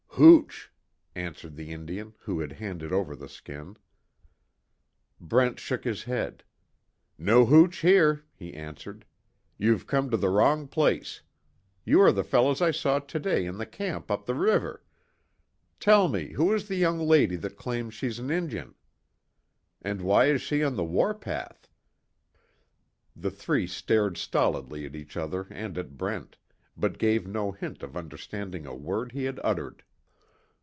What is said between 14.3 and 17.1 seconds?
river. Tell me, who is the young